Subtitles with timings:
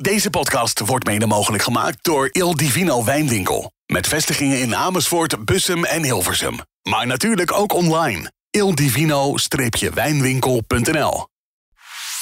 [0.00, 3.72] Deze podcast wordt mede mogelijk gemaakt door Il Divino Wijnwinkel.
[3.86, 6.58] Met vestigingen in Amersfoort, Bussum en Hilversum.
[6.82, 8.32] Maar natuurlijk ook online.
[8.50, 11.26] ildivino-wijnwinkel.nl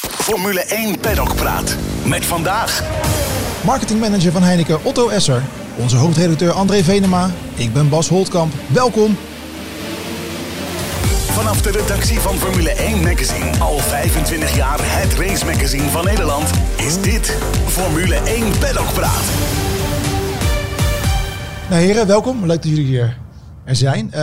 [0.01, 1.77] Formule 1 Paddock Praat.
[2.05, 2.83] Met vandaag...
[3.65, 5.43] Marketingmanager van Heineken Otto Esser.
[5.77, 7.31] Onze hoofdredacteur André Venema.
[7.55, 8.53] Ik ben Bas Holtkamp.
[8.67, 9.17] Welkom.
[11.39, 16.51] Vanaf de redactie van Formule 1 Magazine, al 25 jaar het race magazine van Nederland,
[16.77, 19.25] is dit Formule 1 Paddock Praat.
[21.71, 22.47] Nou heren, welkom.
[22.47, 23.19] Leuk dat jullie hier
[23.65, 24.07] er zijn.
[24.07, 24.15] Uh,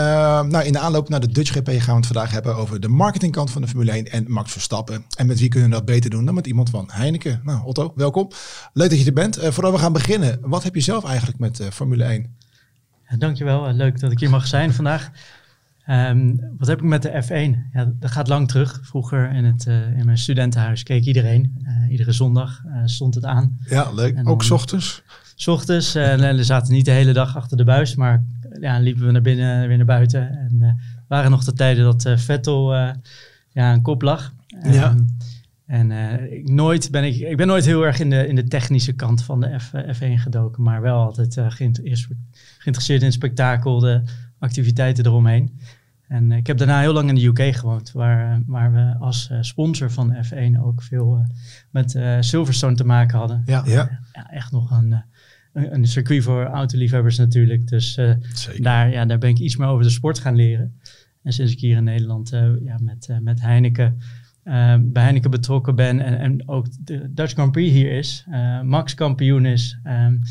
[0.42, 2.88] nou, in de aanloop naar de Dutch GP gaan we het vandaag hebben over de
[2.88, 5.06] marketingkant van de Formule 1 en Max Verstappen.
[5.18, 7.42] En met wie kunnen we dat beter doen dan met iemand van Heineken.
[7.44, 8.30] Nou, Otto, welkom.
[8.74, 9.44] Leuk dat je er bent.
[9.44, 12.36] Uh, voordat we gaan beginnen, wat heb je zelf eigenlijk met uh, Formule 1?
[13.10, 13.72] Ja, dankjewel.
[13.72, 15.12] leuk dat ik hier mag zijn vandaag.
[15.90, 17.72] Um, wat heb ik met de F1?
[17.74, 18.80] Ja, dat gaat lang terug.
[18.84, 21.58] Vroeger in, het, uh, in mijn studentenhuis keek iedereen.
[21.62, 23.58] Uh, iedere zondag uh, stond het aan.
[23.70, 24.16] Ja, leuk.
[24.16, 25.04] En Ook s ochtends?
[25.36, 25.96] S ochtends.
[25.96, 28.24] en we zaten niet de hele dag achter de buis, maar
[28.60, 30.30] ja, liepen we naar binnen, weer naar buiten.
[30.30, 32.76] En waren nog de tijden dat Vettel
[33.50, 34.34] ja, een kop lag.
[34.64, 34.90] Ja.
[34.90, 35.18] Um,
[35.66, 35.92] en
[36.32, 39.24] ik, nooit ben ik, ik ben nooit heel erg in de, in de technische kant
[39.24, 44.02] van de F, F1 gedoken, maar wel altijd geïnteresseerd in het spektakel, de
[44.40, 45.60] activiteiten eromheen.
[46.08, 49.92] En ik heb daarna heel lang in de UK gewoond, waar, waar we als sponsor
[49.92, 51.26] van F1 ook veel
[51.70, 53.44] met Silverstone te maken hadden.
[53.46, 54.00] Ja, ja.
[54.14, 55.04] ja echt nog een,
[55.54, 57.68] een circuit voor autoliefhebbers natuurlijk.
[57.68, 58.00] Dus
[58.58, 60.80] daar, ja, daar ben ik iets meer over de sport gaan leren.
[61.24, 62.30] En sinds ik hier in Nederland
[62.64, 63.98] ja, met, met Heineken,
[64.82, 68.26] bij Heineken betrokken ben en, en ook de Dutch Grand Prix hier is,
[68.64, 69.80] Max kampioen is.
[69.84, 70.22] Um,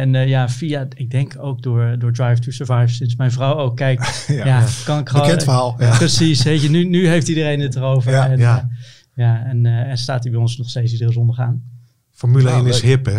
[0.00, 3.54] en uh, ja, via, ik denk ook door, door Drive to Survive, sinds mijn vrouw
[3.54, 4.24] ook kijkt.
[4.28, 5.24] ja, ja, kan ik gewoon...
[5.24, 5.76] Bekend verhaal.
[5.78, 5.96] Ja.
[5.96, 8.12] Precies, weet je, nu, nu heeft iedereen het erover.
[8.12, 8.56] Ja, en, ja.
[8.56, 8.76] Uh,
[9.14, 11.62] ja, en, uh, en staat hij bij ons nog steeds iedere zondag aan.
[12.10, 13.18] Formule 1 is hip, hè?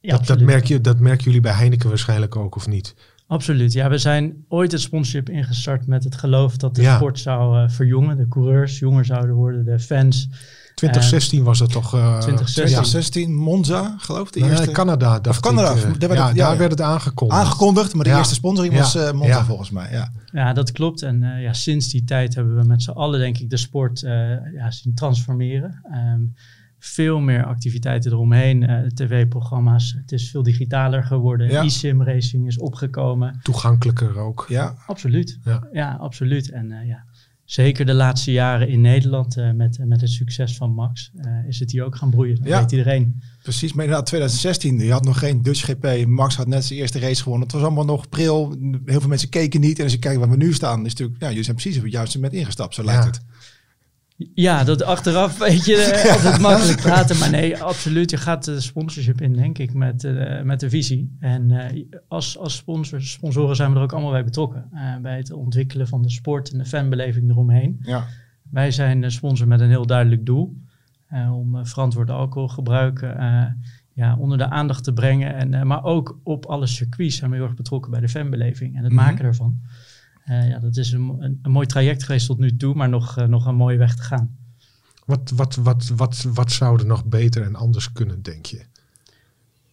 [0.00, 2.94] Ja, dat, dat, merk je, dat merken jullie bij Heineken waarschijnlijk ook, of niet?
[3.26, 3.72] Absoluut.
[3.72, 6.96] Ja, we zijn ooit het sponsorship ingestart met het geloof dat de ja.
[6.96, 8.16] sport zou verjongen.
[8.16, 10.28] De coureurs jonger zouden worden, de fans.
[10.74, 11.94] 2016 uh, was dat toch?
[11.94, 12.54] Uh, 2016.
[12.54, 14.32] 2016, Monza, geloof ik.
[14.32, 14.70] De nee, eerste.
[14.70, 15.20] Canada.
[15.28, 15.70] Of Canada.
[15.70, 17.40] Ik, uh, daar werd, ja, het, ja, daar werd het aangekondigd.
[17.40, 18.18] Aangekondigd, maar de ja.
[18.18, 19.92] eerste sponsoring was uh, Monza volgens mij.
[19.92, 20.12] Ja.
[20.32, 21.02] ja, dat klopt.
[21.02, 24.00] En ja, sinds die tijd hebben we met z'n allen, denk ik, de sport
[24.54, 25.80] ja, zien transformeren.
[25.92, 26.34] Um,
[26.78, 29.94] veel meer activiteiten eromheen, tv-programma's.
[29.96, 31.50] Het is veel digitaler geworden.
[31.50, 31.62] Ja.
[31.62, 33.40] E-sim racing is opgekomen.
[33.42, 34.46] Toegankelijker ook.
[34.48, 35.38] Ja, absoluut.
[35.44, 36.50] Ja, ja absoluut.
[36.50, 37.04] En ja.
[37.44, 41.58] Zeker de laatste jaren in Nederland uh, met, met het succes van Max uh, is
[41.58, 42.36] het hier ook gaan broeien.
[42.36, 43.22] Dat ja, weet iedereen.
[43.42, 46.06] Precies, maar inderdaad 2016, je had nog geen Dutch GP.
[46.06, 47.46] Max had net zijn eerste race gewonnen.
[47.46, 48.56] Het was allemaal nog pril.
[48.84, 49.78] Heel veel mensen keken niet.
[49.78, 51.84] En als je kijkt waar we nu staan, is natuurlijk, ja, jullie zijn precies op
[51.84, 53.10] het juiste moment ingestapt, zo lijkt ja.
[53.10, 53.22] het.
[54.34, 57.18] Ja, dat achteraf weet je altijd makkelijk praten.
[57.18, 58.10] Maar nee, absoluut.
[58.10, 61.16] Je gaat de sponsorship in, denk ik, met, uh, met de visie.
[61.20, 64.68] En uh, als, als sponsors, sponsoren zijn we er ook allemaal bij betrokken.
[64.72, 67.78] Uh, bij het ontwikkelen van de sport en de fanbeleving eromheen.
[67.80, 68.06] Ja.
[68.50, 70.56] Wij zijn sponsor met een heel duidelijk doel.
[71.32, 73.00] om verantwoord alcoholgebruik
[73.92, 75.34] ja, onder de aandacht te brengen.
[75.34, 78.82] En, maar ook op alle circuits zijn we heel erg betrokken bij de fanbeleving en
[78.82, 79.06] het mm -hmm.
[79.06, 79.60] maken ervan.
[80.26, 83.18] Uh, ja, dat is een, een, een, mooi traject geweest tot nu toe, maar nog,
[83.18, 84.36] uh, nog een mooie weg te gaan.
[85.06, 88.64] Wat, wat, wat, wat, wat zou er nog beter en anders kunnen, denk je?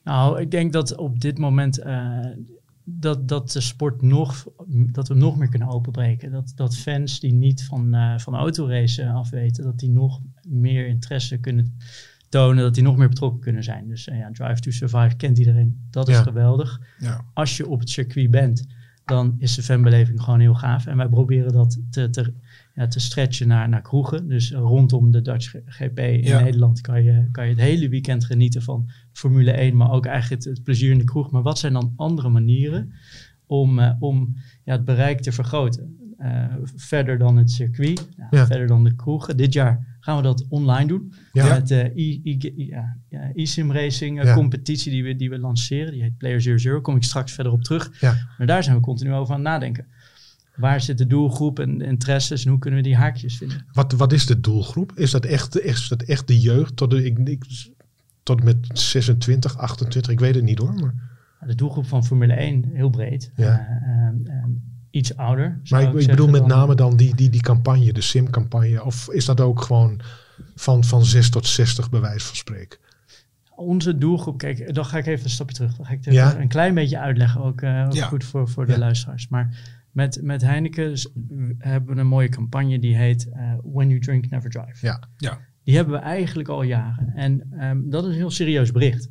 [0.04, 2.26] Nou, ik denk dat op dit moment uh,
[2.84, 6.32] dat, dat de sport nog, dat we nog meer kunnen openbreken.
[6.32, 11.78] Dat, dat fans die niet van, van autoracen afweten, dat die nog meer interesse kunnen
[12.30, 13.88] tonen, dat die nog meer betrokken kunnen zijn.
[13.88, 15.88] Dus ja, Drive to Survive kent iedereen.
[15.90, 16.22] Dat is ja.
[16.22, 16.82] geweldig.
[17.00, 17.26] Ja.
[17.34, 18.66] Als je op het circuit bent,
[19.06, 20.86] dan is de fanbeleving gewoon heel gaaf.
[20.86, 22.34] En wij proberen dat te, te,
[22.76, 24.28] ja, te stretchen naar, naar kroegen.
[24.28, 26.42] Dus rondom de Dutch GP in Ja.
[26.42, 30.44] Nederland kan je, kan je het hele weekend genieten van Formule 1, maar ook eigenlijk
[30.44, 31.32] het, het plezier in de kroeg.
[31.32, 32.94] Maar wat zijn dan andere manieren
[33.46, 36.01] om, eh, om ja, het bereik te vergroten?
[36.22, 36.46] Eh,
[36.76, 38.08] verder dan het circuit,
[38.46, 39.38] verder dan de kroegen.
[39.38, 41.14] Dit jaar gaan we dat online doen.
[41.34, 45.92] Met de e- e- ja, ja, e-sim racing eh, competitie die we, die we lanceren.
[45.92, 46.82] Die heet Player 00.
[46.82, 48.02] Kom ik straks verder op terug.
[48.38, 49.86] Maar daar zijn we continu over aan het nadenken.
[50.56, 53.66] Waar zit de doelgroep en de interesses en hoe kunnen we die haakjes vinden?
[53.74, 54.92] Wat, wat is de doelgroep?
[54.96, 57.44] Is dat echt, is dat echt de jeugd tot, de, ik, ik,
[58.24, 60.12] tot met 26, 28?
[60.12, 60.74] Ik weet het niet hoor.
[60.74, 60.94] Maar,
[61.48, 63.32] De doelgroep van Formule 1 heel breed.
[63.36, 63.68] Ja.
[63.68, 64.44] Eh,
[64.92, 65.60] iets ouder.
[65.70, 68.84] maar ik, ik zeggen bedoel met name dan die, die, die campagne, de SIM-campagne.
[68.84, 70.00] Of is dat ook gewoon
[70.56, 72.80] van, van 6 tot 60 bij wijze van spreken?
[73.56, 75.76] Onze doelgroep, kijk, dan ga ik even een stapje terug.
[75.76, 76.38] Dan ga ik Ja.
[76.40, 78.06] een klein beetje uitleggen, ook, eh, ook Ja.
[78.08, 78.78] goed voor, voor de Ja.
[78.78, 79.28] luisteraars.
[79.28, 79.58] Maar
[79.92, 80.94] met, met Heineken
[81.58, 84.86] hebben we een mooie campagne die heet eh, When You Drink Never Drive.
[84.86, 85.00] Ja.
[85.18, 85.40] Ja.
[85.64, 87.12] die hebben we eigenlijk al jaren.
[87.16, 89.10] En ehm, dat is een heel serieus bericht.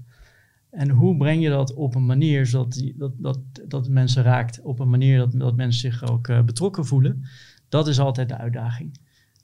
[0.70, 3.38] En hoe breng je dat op een manier zodat die, dat, dat,
[3.68, 7.24] dat mensen raakt, op een manier dat, dat mensen zich ook uh, betrokken voelen?
[7.68, 8.98] Dat is altijd de uitdaging.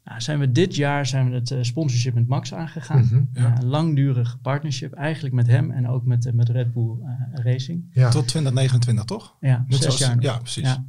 [0.05, 3.29] Nou, zijn we dit jaar zijn we het uh, sponsorship met Max aangegaan.
[3.33, 3.59] Ja.
[3.61, 6.97] een langdurige partnership, eigenlijk met hem en ook met, uh, met Red Bull
[7.33, 7.85] Racing.
[7.93, 8.11] Ja.
[8.11, 9.37] Tot 2029, toch?
[9.41, 10.25] Ja, zes zoals- jaar nog.
[10.25, 10.63] Ja, precies.
[10.63, 10.85] Ja.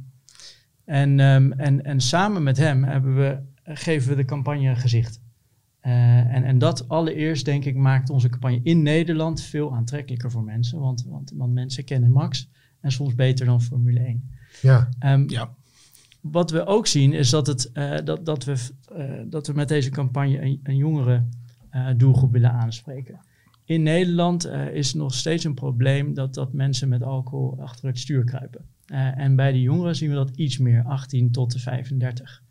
[0.84, 5.20] En, ehm, en, en samen met hem hebben we, geven we de campagne een gezicht.
[5.80, 10.44] Eh, en, en dat allereerst, denk ik, maakt onze campagne in Nederland veel aantrekkelijker voor
[10.44, 10.78] mensen.
[10.80, 12.48] Want, want, want mensen kennen Max
[12.80, 14.30] en soms beter dan Formule 1.
[14.62, 15.56] Ja, Ehm, Ja.
[16.20, 18.56] Wat we ook zien is dat, het, eh, dat, dat, we,
[18.94, 21.24] eh, dat we met deze campagne een, een jongere
[21.70, 23.20] eh, doelgroep willen aanspreken.
[23.64, 27.98] In Nederland eh, is nog steeds een probleem dat, dat mensen met alcohol achter het
[27.98, 28.64] stuur kruipen.
[28.86, 32.42] Eh, en bij de jongeren zien we dat iets meer, 18 tot de 35.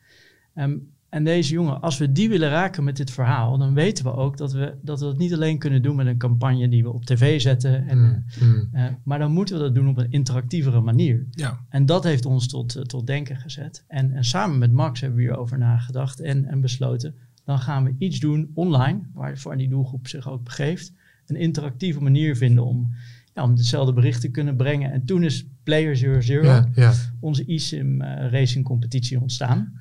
[0.54, 0.78] Ehm,
[1.10, 4.38] en deze jongen, als we die willen raken met dit verhaal, dan weten we ook
[4.38, 7.06] dat we dat, we dat niet alleen kunnen doen met een campagne die we op
[7.06, 7.88] tv zetten.
[7.88, 8.70] En, Mm, mm.
[8.72, 11.26] eh, eh, maar dan moeten we dat doen op een interactievere manier.
[11.32, 11.60] Ja.
[11.70, 13.84] En dat heeft ons tot, eh, tot denken gezet.
[13.88, 17.16] En, en samen met Max hebben we hierover nagedacht en, en besloten.
[17.46, 20.94] Dan gaan we iets doen online, waarvoor die doelgroep zich ook begeeft.
[21.26, 22.94] Een interactieve manier vinden om,
[23.34, 24.92] ja, om dezelfde berichten te kunnen brengen.
[24.92, 26.94] En toen is Player Zero Zero, ja, ja.
[27.20, 29.74] onze eSIM eh, racing competitie ontstaan.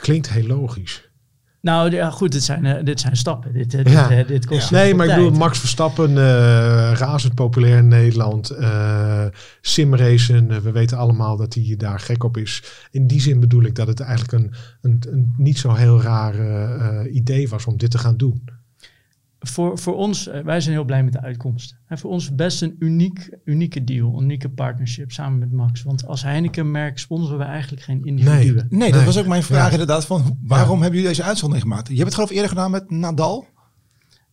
[0.00, 1.06] Klinkt heel logisch.
[1.60, 3.52] Nou ja, goed, dit zijn, eh, dit zijn stappen.
[3.52, 4.08] Dit, eh, Ja.
[4.08, 4.76] dit, eh, dit kost Ja.
[4.76, 8.50] Nee, maar ik bedoel, Max Verstappen, eh, razend populair in Nederland.
[8.50, 9.26] eh
[9.60, 12.62] simracen, we weten allemaal dat hij daar gek op is.
[12.90, 16.36] In die zin bedoel ik dat het eigenlijk een, een, een niet zo heel raar
[17.08, 18.44] idee was om dit te gaan doen.
[19.40, 21.76] Voor, voor ons, eh, wij zijn heel blij met de uitkomst.
[21.86, 25.82] En voor ons best een uniek, unieke deal, een unieke partnership samen met Max.
[25.82, 28.66] Want als Heineken-merk sponsoren we eigenlijk geen individuen.
[28.70, 29.04] Nee, dat Nee.
[29.04, 29.70] was ook mijn vraag Ja.
[29.72, 30.06] inderdaad.
[30.06, 31.88] Van, waarom hebben jullie deze uitzondering gemaakt?
[31.88, 33.46] Je hebt het geloof ik eerder gedaan met Nadal.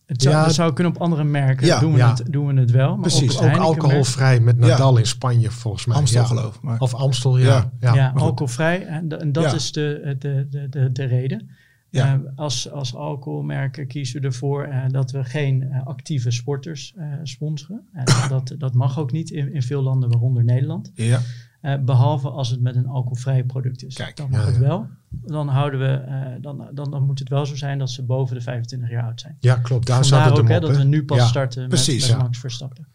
[0.06, 0.44] Het zou, Ja.
[0.44, 2.10] dat zou kunnen op andere merken, Ja, doen, we ja.
[2.10, 2.90] het, doen we het wel.
[2.90, 3.36] Maar Precies.
[3.36, 5.96] op Ook alcoholvrij met Nadal in Spanje volgens mij.
[5.96, 6.26] Amstel ja.
[6.26, 6.80] geloof ik.
[6.82, 7.44] Of Amstel, ja.
[7.46, 7.70] Ja.
[7.80, 7.94] ja.
[7.94, 8.20] Ja, goed.
[8.20, 8.86] alcoholvrij.
[8.86, 9.52] En, en dat Ja.
[9.54, 11.50] is de, de, de, de, de reden.
[11.90, 12.14] Ja.
[12.14, 17.86] Eh, als, als alcoholmerken kiezen we ervoor eh, dat we geen eh, actieve sporters sponsoren.
[17.92, 20.90] En dat, dat mag ook niet in, in veel landen, waaronder Nederland.
[20.94, 21.20] ja.
[21.60, 23.94] Eh, behalve als het met een alcoholvrij product is.
[23.94, 24.60] Kijk, dan mag het ja.
[24.60, 24.86] wel.
[25.08, 28.42] Dan, houden we, dan, dan, dan moet het wel zo zijn dat ze boven de
[28.42, 29.36] 25 jaar oud zijn.
[29.40, 29.86] Ja, klopt.
[29.86, 31.26] Daar Vandaar het ook hè, dat we nu pas Ja.
[31.26, 32.22] starten met, precies, met ja.
[32.22, 32.88] Max Verstappen.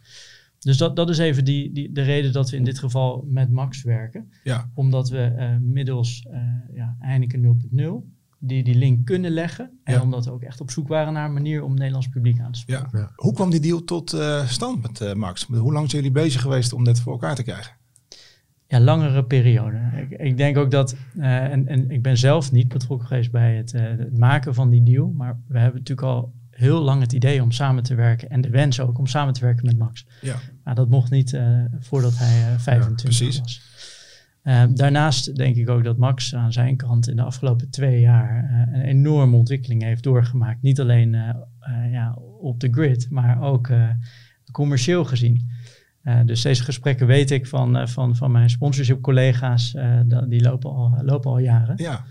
[0.60, 3.50] Dus dat, dat is even die, die, de reden dat we in dit geval met
[3.52, 4.32] Max werken.
[4.44, 4.70] Ja.
[4.74, 6.28] Omdat we middels
[6.74, 9.80] ja, Heineken 0.0 die, die link kunnen leggen.
[9.84, 10.02] En Ja.
[10.02, 12.52] omdat we ook echt op zoek waren naar een manier om het Nederlands publiek aan
[12.52, 12.90] te spreken.
[12.92, 13.00] Ja.
[13.00, 13.12] Ja.
[13.16, 15.46] Hoe kwam die deal tot eh, stand met eh, Max?
[15.48, 17.74] Hoe lang zijn jullie bezig geweest om dit voor elkaar te krijgen?
[18.68, 19.78] Ja, langere periode.
[20.10, 23.56] Ik, ik denk ook dat, eh, en, en ik ben zelf niet betrokken geweest bij
[23.56, 27.42] het, het maken van die deal, maar we hebben natuurlijk al heel lang het idee
[27.44, 30.06] om samen te werken en de wens ook om samen te werken met Max.
[30.22, 30.36] Ja.
[30.64, 31.40] Maar dat mocht niet
[31.80, 33.62] voordat hij eh 25 precies.
[34.44, 34.54] Was.
[34.54, 38.44] Eh, daarnaast denk ik ook dat Max aan zijn kant in de afgelopen twee jaar
[38.44, 40.62] eh, een enorme ontwikkeling heeft doorgemaakt.
[40.62, 41.30] Niet alleen eh,
[41.60, 43.70] eh, ja, op de grid, maar ook
[44.52, 45.50] commercieel gezien.
[46.26, 49.76] Dus deze gesprekken weet ik van, van, van mijn sponsorship collega's,
[50.28, 51.74] die lopen al, lopen al jaren.
[51.78, 52.04] Ja.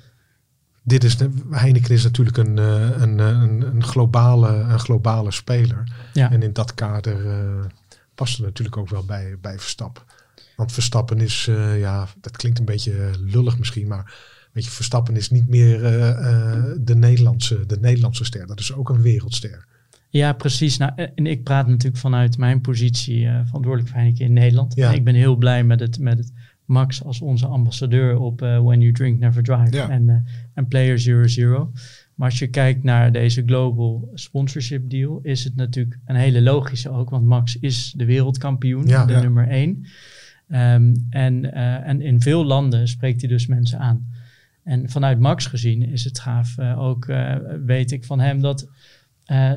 [0.83, 5.93] Dit is de, Heineken is natuurlijk een, een, een, een, globale, een globale speler.
[6.13, 6.31] Ja.
[6.31, 7.17] En in dat kader
[8.15, 10.03] past het natuurlijk ook wel bij, bij Verstappen.
[10.61, 14.15] Want Verstappen is, eh, ja, dat klinkt een beetje eh, lullig misschien, maar
[14.53, 18.47] weet je, Verstappen is niet meer eh, de, Nederlandse, de Nederlandse ster.
[18.47, 19.67] Dat is ook een wereldster.
[20.09, 20.77] Ja, precies.
[20.77, 24.75] Nou, en ik praat natuurlijk vanuit mijn positie verantwoordelijk voor Heineken in Nederland.
[24.75, 24.89] Ja.
[24.89, 26.33] En ik ben heel blij met het, met het
[26.65, 29.89] Max als onze ambassadeur op When You Drink Never Drive Ja.
[29.89, 31.73] en, en Player Zero Zero.
[32.15, 36.91] Maar als je kijkt naar deze global sponsorship deal, is het natuurlijk een hele logische
[36.91, 39.05] ook, want Max is de wereldkampioen, Ja.
[39.05, 39.87] de nummer één.
[40.51, 44.07] Ehm, en, eh, en in veel landen spreekt hij dus mensen aan.
[44.65, 48.69] En vanuit Max gezien is het gaaf eh, ook, eh, weet ik van hem, dat,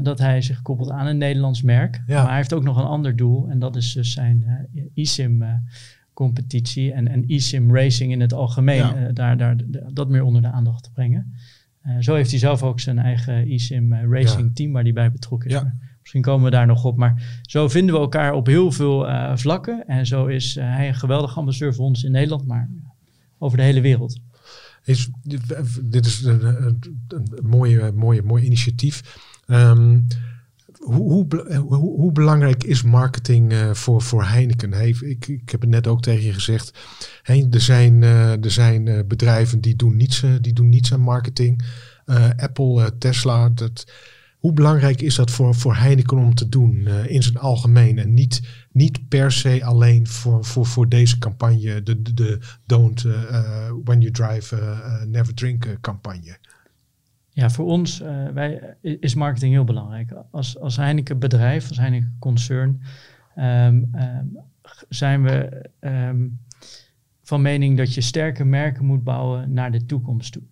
[0.04, 2.02] dat hij zich koppelt aan een Nederlands merk.
[2.08, 2.16] Ja.
[2.18, 5.42] Maar hij heeft ook nog een ander doel en dat is dus zijn eh, eSIM
[5.42, 5.54] eh,
[6.14, 9.12] competitie en, en eSIM racing in het algemeen, Ja.
[9.14, 9.56] daar, daar,
[9.94, 11.34] dat meer onder de aandacht te brengen.
[12.00, 14.52] Zo heeft hij zelf ook zijn eigen eSIM eh, racing Ja.
[14.54, 15.62] team waar hij bij betrokken is.
[16.04, 16.98] Misschien komen we daar nog op.
[16.98, 19.88] Maar zo vinden we elkaar op heel veel eh, vlakken.
[19.88, 22.70] En zo is eh, hij een geweldige ambassadeur voor ons in Nederland, maar
[23.38, 24.20] over de hele wereld.
[24.84, 25.10] Is,
[25.84, 26.80] dit is een, een,
[27.44, 29.20] mooie, mooie, mooi initiatief.
[29.46, 30.00] Ehm,
[30.84, 34.88] hoe, hoe, hoe, belangrijk is marketing eh, voor, voor Heineken?
[34.88, 36.80] Ik, ik heb het net ook tegen je gezegd.
[37.24, 41.02] Er zijn, eh, er zijn eh, bedrijven die doen, niets, eh, die doen niets aan
[41.02, 41.62] marketing.
[42.36, 43.50] Apple, Tesla.
[43.50, 43.92] Dat,
[44.44, 48.00] hoe belangrijk is dat voor, voor Heineken om te doen in zijn algemeen?
[48.00, 53.02] En niet, niet per se alleen voor, voor, voor deze campagne, de, de, de Don't
[53.84, 54.56] When You Drive
[55.08, 56.38] Never Drink campagne.
[57.30, 57.98] Ja, voor ons
[58.34, 60.12] wij, is marketing heel belangrijk.
[60.32, 62.82] Als, als Heineken bedrijf, als Heineken concern,
[63.38, 63.92] um,
[64.90, 66.28] zijn we ehm,
[67.24, 70.44] van mening dat je sterke merken moet bouwen naar de toekomst toe.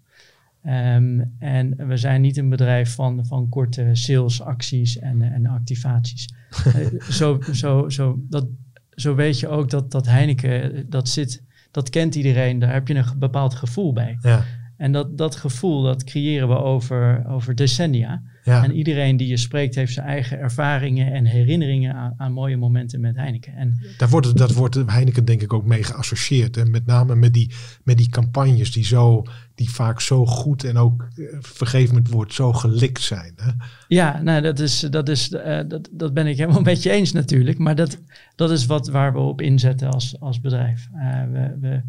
[0.63, 6.33] Ehm, en we zijn niet een bedrijf van, van korte salesacties en, en activaties.
[6.67, 8.47] uh, zo, zo, zo, dat,
[8.89, 12.95] zo weet je ook dat, dat Heineken, dat, zit, dat kent iedereen, daar heb je
[12.95, 14.17] een bepaald gevoel bij.
[14.21, 14.43] Ja.
[14.81, 18.21] En dat, dat gevoel, dat creëren we over, over decennia.
[18.43, 23.01] En iedereen die je spreekt heeft zijn eigen ervaringen en herinneringen aan, aan mooie momenten
[23.01, 23.55] met Heineken.
[23.55, 26.57] En Daar wordt, dat wordt Heineken denk ik ook mee geassocieerd.
[26.57, 27.51] En met name met die,
[27.83, 29.23] met die campagnes die, zo,
[29.55, 33.33] die vaak zo goed en ook, uh, vergeef me het woord, zo gelikt zijn.
[33.35, 33.51] Hè?
[33.87, 37.11] Ja, nou, dat, is, dat, is, uh, dat, dat ben ik helemaal met je eens
[37.11, 37.57] natuurlijk.
[37.57, 37.97] Maar dat,
[38.35, 40.87] dat is wat, waar we op inzetten als, als bedrijf.
[40.95, 41.81] Uh, we, we,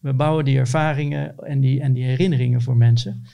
[0.00, 3.24] we bouwen die ervaringen en die, en die herinneringen voor mensen.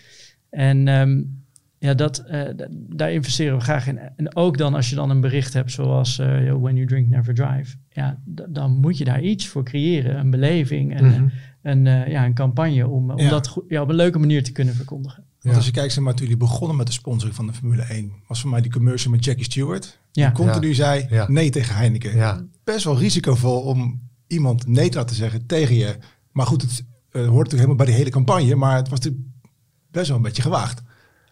[0.51, 1.45] En um,
[1.79, 3.99] ja, dat, uh, daar investeren we graag in.
[4.17, 7.35] En ook dan als je dan een bericht hebt zoals uh, When You Drink Never
[7.35, 7.77] Drive.
[7.91, 8.19] Ja,
[8.49, 10.19] dan moet je daar iets voor creëren.
[10.19, 11.31] Een beleving en mm -hmm.
[11.63, 13.31] een, uh, ja, een campagne om, om ja.
[13.31, 15.25] dat ja, op een leuke manier te kunnen verkondigen.
[15.41, 17.83] Want als je kijkt, zeg maar, toen jullie begonnen met de sponsoring van de Formule
[17.83, 20.01] 1, was voor mij die commercial met Jackie Stewart.
[20.13, 22.51] Die continu zei nee tegen Heineken.
[22.65, 25.97] Best wel risicovol om iemand nee te laten zeggen tegen je.
[26.37, 28.55] Maar goed, het hoort natuurlijk helemaal bij de hele campagne.
[28.55, 29.27] Maar het was natuurlijk
[29.91, 30.83] best wel een beetje gewaagd.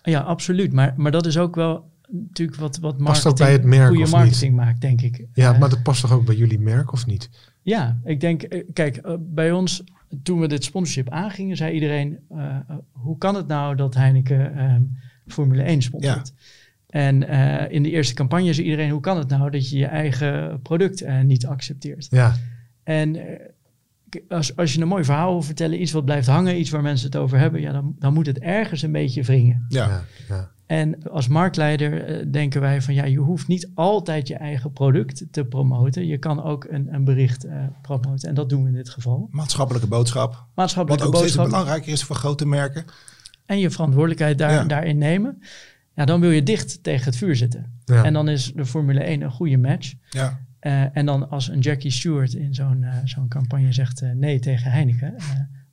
[0.03, 0.73] Ja, absoluut.
[0.73, 3.89] Maar, maar dat is ook wel natuurlijk wat, wat marketing, past ook bij het merk
[3.89, 4.61] goede marketing niet?
[4.61, 5.27] maakt, denk ik.
[5.35, 7.31] Ja, uh, maar dat past toch ook bij jullie merk of niet?
[7.63, 9.85] Ja, ik denk, kijk, uh, bij ons,
[10.23, 12.57] toen we dit sponsorship aangingen, zei iedereen, uh,
[12.93, 14.97] hoe kan het nou dat Heineken
[15.27, 16.33] Formule 1 sponsort?
[16.37, 16.43] Ja.
[16.87, 17.23] En
[17.71, 21.05] in de eerste campagne zei iedereen, hoe kan het nou dat je je eigen product
[21.23, 22.07] niet accepteert?
[22.11, 22.35] Ja.
[22.83, 23.17] En
[24.29, 27.07] als, als je een mooi verhaal wil vertellen, iets wat blijft hangen, iets waar mensen
[27.07, 29.65] het over hebben, ja, dan, dan moet het ergens een beetje wringen.
[29.69, 30.05] Ja.
[30.29, 30.53] ja.
[30.67, 35.25] En als marktleider uh, denken wij van ja, je hoeft niet altijd je eigen product
[35.31, 36.07] te promoten.
[36.07, 37.53] Je kan ook een, een bericht uh,
[37.83, 38.29] promoten.
[38.29, 39.29] En dat doen we in dit geval.
[39.31, 40.45] Maatschappelijke boodschap.
[40.55, 41.41] Maatschappelijke wat ook boodschap.
[41.41, 42.85] steeds belangrijker is voor grote merken.
[43.47, 44.65] En je verantwoordelijkheid daar, ja.
[44.65, 45.43] daarin nemen.
[45.95, 47.81] Ja, dan wil je dicht tegen het vuur zitten.
[47.85, 48.05] Ja.
[48.05, 49.95] En dan is de Formule 1 een goede match.
[50.11, 50.41] Ja.
[50.67, 54.39] Uh, en dan als een Jackie Stewart in zo'n uh, zo'n campagne zegt uh, nee
[54.41, 55.15] tegen Heineken,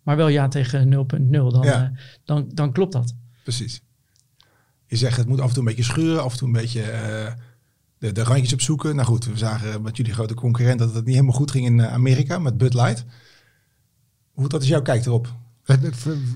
[0.03, 1.91] maar wel ja tegen 0.0, dan, ja.
[2.25, 3.15] dan, dan klopt dat.
[3.43, 3.81] Precies.
[4.85, 6.83] Je zegt het moet af en toe een beetje schuren, af en toe een beetje
[7.97, 8.95] de, de randjes opzoeken.
[8.95, 11.81] Nou goed, we zagen met jullie grote concurrent dat het niet helemaal goed ging in
[11.81, 13.05] Amerika met Bud Light.
[14.31, 15.35] Hoe dat is jouw kijk erop?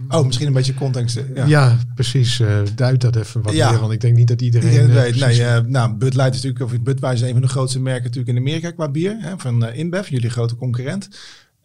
[0.10, 1.20] Oh, misschien een beetje context.
[1.36, 2.40] Ja, ja precies.
[2.40, 3.72] Uh, duid dat even wat ja.
[3.72, 5.16] meer, want ik denk niet dat iedereen, iedereen uh, weet.
[5.16, 8.04] Nee, uh, nou, Bud Light is natuurlijk, of Budweiser is een van de grootste merken
[8.04, 11.10] natuurlijk in Amerika qua bier, hè, van InBev, jullie grote concurrent.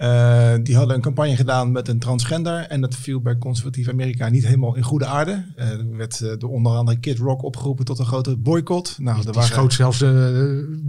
[0.02, 2.60] Uh, die hadden een campagne gedaan met een transgender.
[2.60, 5.44] En dat viel bij conservatief Amerika niet helemaal in goede aarde.
[5.56, 8.98] Uh, er werd uh, door onder andere Kid Rock opgeroepen tot een grote boycott.
[8.98, 9.48] Nou, die, er waren...
[9.48, 10.04] schoot zelfs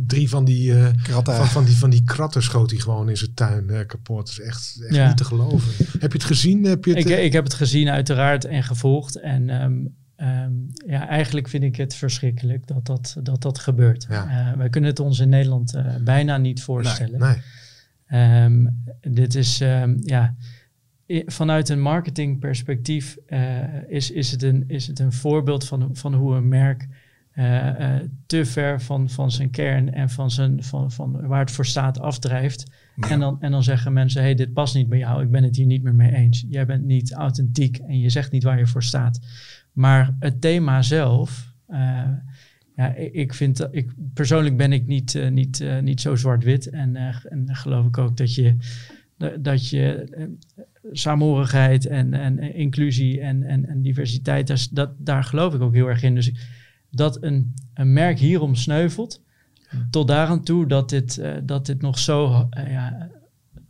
[0.07, 0.73] drie van die,
[1.09, 4.17] van, van, die, van die kratten schoot hij gewoon in zijn tuin kapot.
[4.17, 5.07] Dat is echt, echt ja.
[5.07, 5.85] niet te geloven.
[5.99, 6.63] Heb je het gezien?
[6.63, 9.19] Heb je het, ik, ik heb het gezien uiteraard en gevolgd.
[9.19, 14.05] En um, Um, ja, eigenlijk vind ik het verschrikkelijk dat dat, dat, dat gebeurt.
[14.09, 14.51] Ja.
[14.51, 17.19] Uh, wij kunnen het ons in Nederland uh, bijna niet voorstellen.
[17.19, 17.41] Nee, nee.
[18.13, 20.35] Um, dit is um, ja,
[21.25, 26.35] vanuit een marketingperspectief uh, is, is, het een, is het een voorbeeld van, van hoe
[26.35, 26.87] een merk
[27.35, 31.51] uh, uh, te ver van, van zijn kern en van, zijn, van, van waar het
[31.51, 32.71] voor staat afdrijft.
[32.95, 33.09] Ja.
[33.09, 35.55] En, dan, en dan zeggen mensen, hey, dit past niet bij jou, ik ben het
[35.55, 36.45] hier niet meer mee eens.
[36.49, 39.19] Jij bent niet authentiek en je zegt niet waar je voor staat.
[39.71, 41.53] Maar het thema zelf,
[42.81, 46.69] ja, ik vind, ik, persoonlijk ben ik niet, uh, niet, uh, niet zo zwart-wit.
[46.69, 48.55] En, uh, en geloof ik ook dat je,
[49.39, 50.07] dat je
[50.91, 55.87] saamhorigheid en, en inclusie en, en, en diversiteit, dat, dat, daar geloof ik ook heel
[55.87, 56.15] erg in.
[56.15, 56.31] Dus
[56.89, 59.23] dat een, een merk hierom sneuvelt,
[59.89, 63.09] tot daaraan toe dat dit, dat dit nog zo, ja,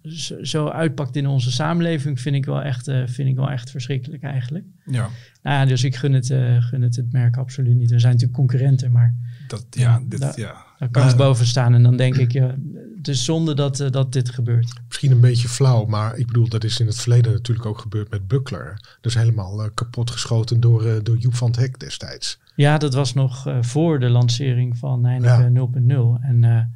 [0.04, 4.24] zo, zo, uitpakt in onze samenleving, vind ik wel echt, vind ik wel echt verschrikkelijk
[4.24, 4.66] eigenlijk.
[4.86, 5.10] Ja.
[5.44, 7.92] Nou ja, dus ik gun het, uh, gun het het merk absoluut niet.
[7.92, 9.16] We zijn natuurlijk concurrenten, maar
[9.48, 10.66] dat, ja, dit, daar, ja.
[10.80, 11.74] daar kan ik boven staan.
[11.74, 12.56] En dan denk ik, ja,
[12.98, 14.74] het is zonde dat, uh, dat dit gebeurt.
[14.88, 18.10] Misschien een beetje flauw, maar ik bedoel, dat is in het verleden natuurlijk ook gebeurd
[18.10, 18.98] met Buckler.
[19.02, 22.40] Dus helemaal uh, kapot geschoten door, door Joep van het Hek destijds.
[22.56, 26.18] Ja, dat was nog voor de lancering van Heineken ja.
[26.20, 26.26] 0.0.
[26.26, 26.72] En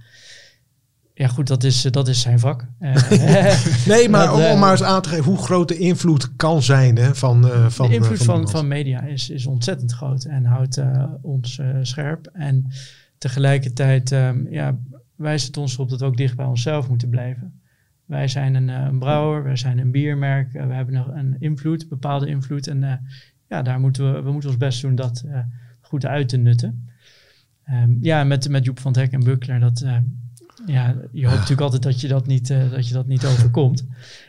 [1.17, 2.67] ja, goed, dat is, dat is zijn vak.
[3.87, 6.97] nee, maar om, om, maar eens aan te geven hoe groot de invloed kan zijn
[6.97, 7.87] hè, van, uh, van.
[7.87, 10.81] De invloed van, van, van, media is, is ontzettend groot en houdt
[11.21, 12.29] ons scherp.
[12.33, 12.67] En
[13.17, 14.77] tegelijkertijd um, ja,
[15.15, 17.61] wijst het ons erop dat we ook dicht bij onszelf moeten blijven.
[18.05, 22.27] Wij zijn een, een brouwer, wij zijn een biermerk, we hebben nog een invloed, bepaalde
[22.27, 22.67] invloed.
[22.67, 23.01] En
[23.49, 25.23] ja, daar moeten we, we moeten ons best doen dat
[25.81, 26.89] goed uit te nutten.
[27.69, 29.85] Um, ja, met, met Joep van Dek en Buckler, dat,
[30.65, 33.85] ja, je hoopt natuurlijk altijd dat je dat, niet, uh, dat je dat niet overkomt.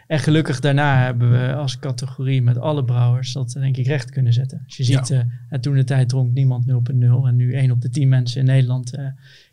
[0.07, 4.33] En gelukkig daarna hebben we als categorie met alle brouwers dat denk ik recht kunnen
[4.33, 4.63] zetten.
[4.65, 5.27] Als je ziet, ja.
[5.51, 6.73] uh, toen de tijd dronk niemand 0.0
[7.25, 8.93] en nu 1 op de 10 mensen in Nederland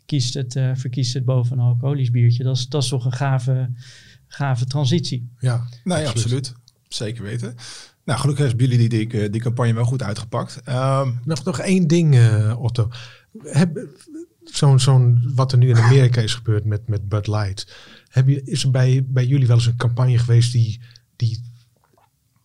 [0.06, 2.44] kiest het, verkiest het boven een alcoholisch biertje.
[2.44, 3.70] Dat is, dat is toch een gave,
[4.26, 5.28] gave transitie.
[5.38, 6.54] Ja, nou ja, absoluut.
[6.88, 7.54] Zeker weten.
[8.04, 10.60] Nou, gelukkig hebben jullie die, die, die campagne wel goed uitgepakt.
[10.68, 12.88] Um, nog, nog één ding, uh, Otto.
[14.44, 17.74] Zo'n, zo'n, wat er nu in Amerika is gebeurd met, met Bud Light.
[18.08, 20.80] Heb je, is er bij, bij jullie wel eens een campagne geweest die,
[21.16, 21.40] die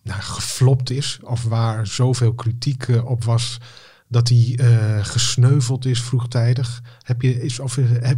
[0.04, 1.20] nou, geflopt is?
[1.24, 3.58] Of waar zoveel kritiek uh, op was
[4.08, 6.82] dat die uh, gesneuveld is vroegtijdig?
[7.02, 8.18] Heb je, is, of heb,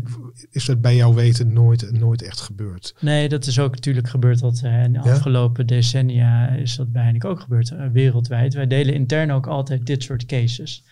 [0.51, 2.95] is dat bij jou weten nooit, nooit echt gebeurd?
[2.99, 4.39] Nee, dat is ook natuurlijk gebeurd.
[4.39, 5.11] Dat, uh, in de ja?
[5.11, 8.53] afgelopen decennia is dat bij ook gebeurd, wereldwijd.
[8.53, 10.83] Wij delen intern ook altijd dit soort cases.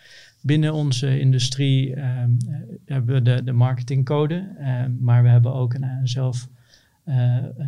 [0.41, 2.37] Binnen onze industrie um,
[2.85, 4.55] hebben we de, de marketingcode,
[4.85, 6.49] um, maar we hebben ook een, zelf...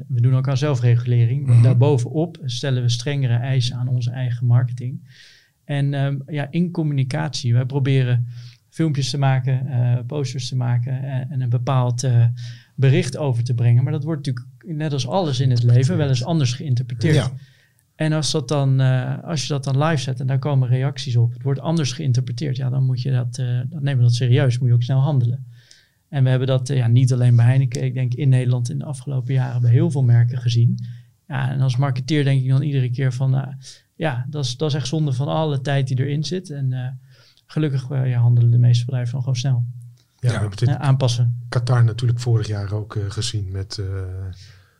[0.07, 1.45] we doen ook aan zelfregulering.
[1.45, 1.63] Mm -hmm.
[1.63, 4.99] Daarbovenop stellen we strengere eisen aan onze eigen marketing.
[5.63, 8.27] En um, ja, in communicatie, wij proberen
[8.69, 12.07] filmpjes te maken, uh, posters te maken en, en een bepaald
[12.75, 13.83] bericht over te brengen.
[13.83, 17.15] Maar dat wordt natuurlijk, net als alles in het leven, wel eens anders geïnterpreteerd.
[17.15, 17.31] Ja.
[18.01, 21.15] En als, dat dan, uh, als je dat dan live zet en daar komen reacties
[21.15, 24.59] op, het wordt anders geïnterpreteerd, ja, dan moet je dat, dan nemen we dat serieus,
[24.59, 25.45] moet je ook snel handelen.
[26.09, 28.85] En we hebben dat ja, niet alleen bij Heineken, ik denk in Nederland in de
[28.85, 30.85] afgelopen jaren bij heel veel merken gezien.
[31.27, 33.55] Ja, en als marketeer denk ik dan iedere keer van,
[33.95, 36.49] ja, dat is, dat is echt zonde van alle tijd die erin zit.
[36.49, 36.87] En uh,
[37.45, 39.65] gelukkig uh, ja, handelen de meeste bedrijven dan gewoon snel.
[40.19, 41.41] Ja, we hebben het aanpassen.
[41.49, 43.81] Qatar natuurlijk vorig jaar ook uh, gezien met,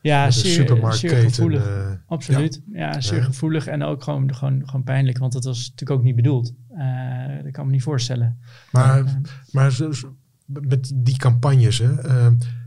[0.02, 1.16] ja, zeer, supermarktketen.
[1.16, 2.00] Zeer gevoelig.
[2.06, 2.62] Absoluut.
[2.72, 3.24] Ja, ja zeer ja.
[3.24, 6.54] gevoelig en ook gewoon, gewoon, gewoon pijnlijk, want dat was natuurlijk ook niet bedoeld.
[7.42, 8.38] dat kan me niet voorstellen.
[8.70, 9.78] Maar, maar
[10.46, 11.94] met die campagnes, hè,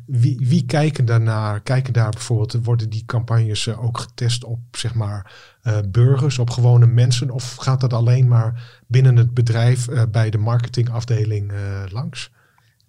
[0.06, 1.62] wie, wie kijken daarnaar?
[1.62, 6.50] Kijken daar bijvoorbeeld, worden die campagnes uh, ook getest op zeg maar uh, burgers, op
[6.50, 7.30] gewone mensen?
[7.30, 11.52] Of gaat dat alleen maar binnen het bedrijf uh, bij de marketingafdeling
[11.89, 12.32] langs?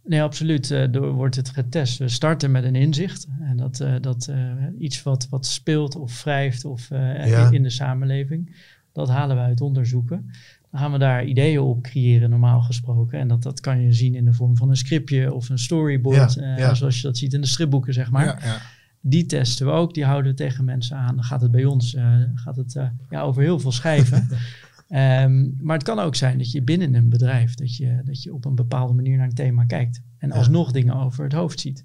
[0.06, 0.68] Nee, absoluut.
[0.90, 1.98] door wordt het getest.
[1.98, 3.26] We starten met een inzicht.
[3.40, 4.32] En dat, dat
[4.78, 7.50] iets wat, wat speelt of wrijft of ja.
[7.50, 8.56] in de samenleving.
[8.92, 10.30] Dat halen we uit onderzoeken.
[10.70, 13.18] Dan gaan we daar ideeën op creëren, normaal gesproken.
[13.18, 16.34] En dat, dat kan je zien in de vorm van een scriptje of een storyboard.
[16.34, 16.74] Ja, uh, ja.
[16.74, 18.44] Zoals je dat ziet in de stripboeken, zeg maar.
[18.44, 18.60] Ja,
[19.00, 21.14] die testen we ook, die houden we tegen mensen aan.
[21.14, 24.28] Dan gaat het bij ons uh, gaat het, uh, ja, over heel veel schijven.
[24.88, 28.34] um, maar het kan ook zijn dat je binnen een bedrijf, dat je, dat je
[28.34, 30.02] op een bepaalde manier naar een thema kijkt.
[30.18, 31.84] En alsnog dingen over het hoofd ziet.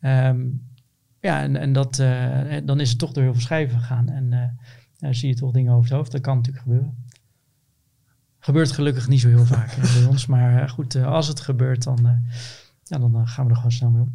[0.00, 0.66] Um,
[1.20, 1.96] ja, en, en dat,
[2.64, 4.08] dan is het toch door heel veel schijven gegaan.
[4.08, 4.58] En
[5.14, 6.12] zie je toch dingen over het hoofd.
[6.12, 7.04] Dat kan natuurlijk gebeuren.
[8.38, 10.26] Gebeurt gelukkig niet zo heel vaak bij ons.
[10.26, 12.20] Maar uh, goed, als het gebeurt, dan,
[12.84, 14.14] ja, dan gaan we er gewoon snel mee om.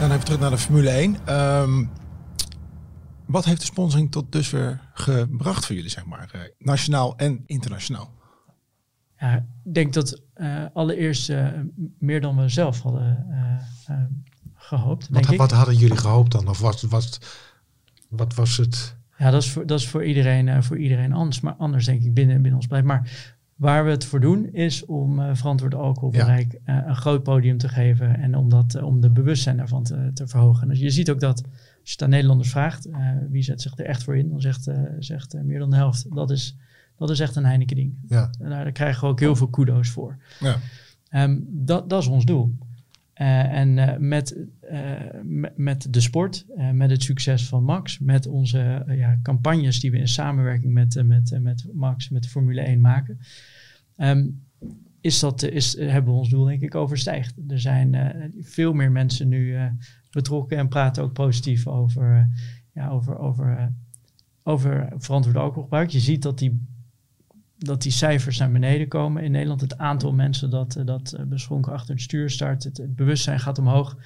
[0.00, 1.36] Dan even terug naar de Formule 1.
[1.36, 1.90] Um,
[3.32, 8.10] wat heeft de sponsoring tot dusver gebracht voor jullie, zeg maar, nationaal en internationaal?
[9.18, 10.22] Ja, ik denk dat
[10.72, 11.32] allereerst
[11.98, 13.26] meer dan we zelf hadden
[14.54, 15.08] gehoopt.
[15.10, 16.48] Wat, wat hadden jullie gehoopt dan?
[16.48, 17.18] Of wat, wat,
[18.08, 18.96] wat was het?
[19.22, 21.40] Ja, dat is voor, dat is voor, iedereen, uh, voor iedereen anders.
[21.40, 22.84] Maar anders denk ik binnen, binnen ons beleid.
[22.84, 23.10] Maar
[23.54, 26.82] waar we het voor doen is om uh, verantwoord alcoholbereik ja.
[26.82, 28.16] uh, een groot podium te geven.
[28.16, 30.68] En om, dat, om de bewustzijn daarvan te, te verhogen.
[30.68, 31.42] Dus je ziet ook dat
[31.82, 32.88] als je het aan Nederlanders vraagt,
[33.30, 34.28] wie zet zich er echt voor in?
[34.28, 36.56] Dan zegt, zegt meer dan de helft, dat is,
[36.96, 37.94] dat is echt een Heineken ding.
[38.08, 38.30] Ja.
[38.38, 40.16] En daar, krijgen we ook heel veel kudo's voor.
[40.40, 40.58] Ja.
[41.24, 42.54] Um, dat, dat is ons doel.
[43.16, 44.36] Uh, en uh, met,
[44.70, 49.98] uh, met de sport, met het succes van Max, met onze ja, campagnes die we
[49.98, 53.18] in samenwerking met, met, met Max, met de Formule 1 maken,
[53.96, 54.42] um,
[55.00, 57.34] is dat, is, hebben we ons doel denk ik overstijgd.
[57.48, 57.96] Er zijn
[58.40, 59.56] veel meer mensen nu
[60.12, 62.28] betrokken en praten ook positief over,
[62.72, 63.72] ja, over, over,
[64.42, 65.90] over verantwoord alcoholgebruik.
[65.90, 66.70] Je ziet dat die
[67.64, 69.22] dat die cijfers naar beneden komen.
[69.22, 72.96] In Nederland het aantal mensen dat, eh, dat eh, beschonken achter het stuur start, het,
[72.96, 73.96] bewustzijn gaat omhoog.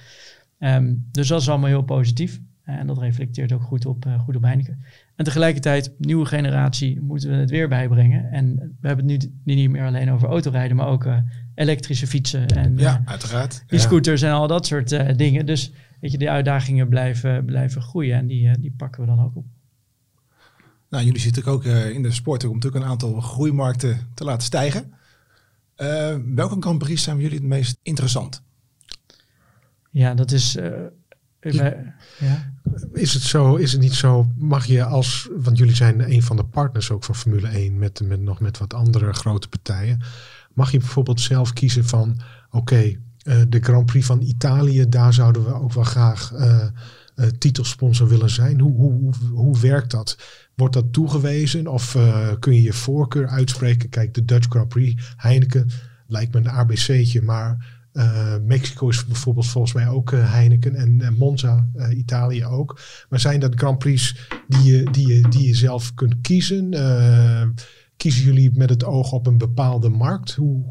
[0.59, 2.41] Um, dus dat is allemaal heel positief.
[2.63, 4.79] En dat reflecteert ook goed op, uh, goed op Heineken.
[5.15, 8.31] En tegelijkertijd, nieuwe generatie, moeten we het weer bijbrengen.
[8.31, 11.07] En we hebben het nu niet meer alleen over autorijden, maar ook
[11.57, 13.63] elektrische fietsen en ja, uiteraard.
[13.67, 15.45] e-scooters en al dat soort dingen.
[15.45, 19.35] Dus weet je, die uitdagingen blijven, blijven groeien en die, die pakken we dan ook
[19.35, 19.45] op.
[20.89, 24.93] Nou, jullie zitten ook in de sport om natuurlijk een aantal groeimarkten te laten stijgen.
[26.35, 28.41] welke Grand Prix zijn jullie het meest interessant?
[29.89, 30.57] Ja, dat is
[32.19, 32.53] ja.
[32.93, 36.35] Is het zo, is het niet zo, mag je als, want jullie zijn een van
[36.35, 40.01] de partners ook van Formule 1 met, met nog met wat andere grote partijen.
[40.57, 42.19] Mag je bijvoorbeeld zelf kiezen van,
[42.51, 46.65] oké, eh, de Grand Prix van Italië, daar zouden we ook wel graag uh,
[47.15, 48.59] uh, titelsponsor willen zijn.
[48.59, 50.17] Hoe, hoe, hoe, werkt dat?
[50.55, 51.97] Wordt dat toegewezen of
[52.39, 53.89] kun je je voorkeur uitspreken?
[53.89, 55.69] Kijk, de Dutch Grand Prix, Heineken,
[56.07, 57.75] lijkt me een ABC'tje, maar
[58.45, 62.79] Mexico is bijvoorbeeld volgens mij ook Heineken en Monza, Italië ook.
[63.09, 66.69] Maar zijn dat Grand Prix die je, die je, die je zelf kunt kiezen?
[67.97, 70.33] Kiezen jullie met het oog op een bepaalde markt?
[70.33, 70.63] Hoe,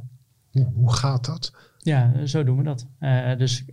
[0.51, 1.53] hoe, hoe gaat dat?
[1.79, 2.87] Ja, zo doen we dat.
[3.39, 3.65] dus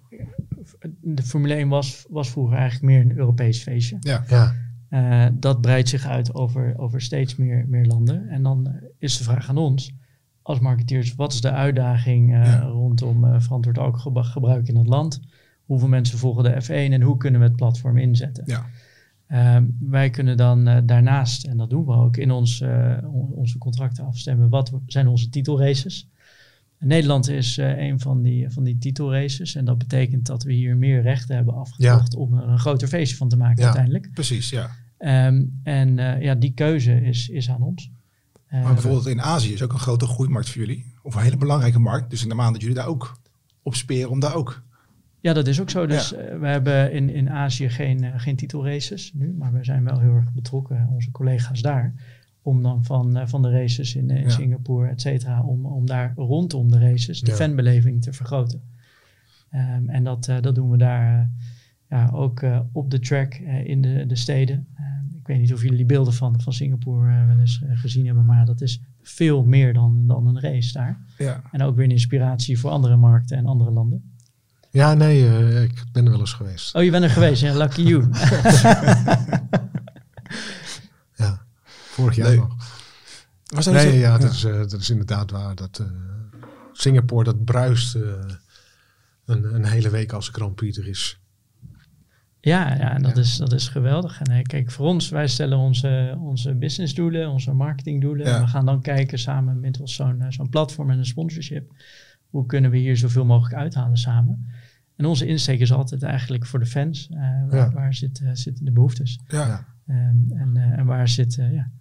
[1.02, 3.98] de Formule 1 was, was vroeger eigenlijk meer een Europees feestje.
[4.00, 4.24] Ja.
[4.28, 5.30] ja.
[5.30, 8.30] dat breidt zich uit over, over steeds meer, meer landen.
[8.30, 9.94] En dan is de vraag aan ons
[10.44, 15.20] als marketeers, wat is de uitdaging uh, rondom uh, verantwoord alcoholgebruik in het land?
[15.66, 18.44] Hoeveel mensen volgen de F1 en hoe kunnen we het platform inzetten?
[18.46, 18.66] Ja.
[19.34, 22.64] Um, wij kunnen dan uh, daarnaast, en dat doen we ook, in ons,
[23.32, 26.10] onze contracten afstemmen, wat zijn onze titelraces?
[26.80, 29.56] Nederland is een van die, van die titelraces.
[29.56, 32.20] En dat betekent dat we hier meer rechten hebben afgekocht ja.
[32.20, 34.10] om er een groter feestje van te maken ja, uiteindelijk.
[34.14, 34.70] Precies, ja.
[35.28, 37.92] Um, en ja, die keuze is, is aan ons.
[38.50, 40.94] Maar eh, bijvoorbeeld in Azië is ook een grote groeimarkt voor jullie.
[41.02, 42.10] Of een hele belangrijke markt.
[42.10, 43.20] Dus in de maand dat jullie daar ook
[43.62, 44.64] op speren om daar ook...
[45.24, 45.86] Ja, dat is ook zo.
[45.86, 49.34] Dus eh, we hebben in, in Azië geen, uh, geen titelraces nu.
[49.38, 51.94] Maar we zijn wel heel erg betrokken, onze collega's daar.
[52.42, 56.72] Om dan van, van de races in, in Singapore, et cetera, om, om daar rondom
[56.72, 58.62] de races de fanbeleving te vergroten.
[59.54, 61.30] Um, en dat, dat doen we daar
[61.90, 63.34] ja, ook op de track
[63.64, 64.68] in de, de steden.
[65.20, 68.46] Ik weet niet of jullie die beelden van, van Singapore wel eens gezien hebben, maar
[68.46, 71.00] dat is veel meer dan, dan een race daar.
[71.18, 71.42] Ja.
[71.52, 74.13] En ook weer een inspiratie voor andere markten en andere landen.
[74.74, 76.76] Ja, nee, uh, ik ben er wel eens geweest.
[76.76, 78.10] Oh, je bent er geweest, ja, lucky you.
[81.24, 82.38] ja, vorig jaar nee.
[82.38, 82.56] nog.
[83.46, 85.56] Was dat nee, ja, dat, is, dat is inderdaad waar.
[85.56, 85.84] Dat,
[86.72, 87.96] Singapore, dat bruist
[89.26, 91.20] een, een hele week als Grand Prix er is.
[92.46, 94.22] Ja, ja en dat, Is, dat is geweldig.
[94.22, 98.26] En eh, kijk, voor ons, wij stellen onze, onze businessdoelen, onze marketingdoelen.
[98.26, 101.72] En we gaan dan kijken samen met zo'n eh, zo'n platform en een sponsorship.
[102.30, 104.48] Hoe kunnen we hier zoveel mogelijk uithalen samen?
[104.96, 107.10] En onze insteek is altijd eigenlijk voor de fans.
[107.12, 109.20] Uh, waar, waar zit, zitten de behoeftes?
[109.28, 109.66] Ja.
[109.90, 111.72] Um, en, en waar zit, ja,